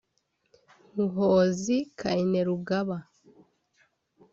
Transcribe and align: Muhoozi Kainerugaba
Muhoozi 0.95 1.77
Kainerugaba 1.99 2.97